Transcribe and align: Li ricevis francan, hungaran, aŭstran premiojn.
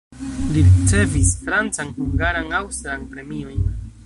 Li 0.53 0.63
ricevis 0.69 1.29
francan, 1.43 1.93
hungaran, 2.01 2.51
aŭstran 2.63 3.07
premiojn. 3.15 3.67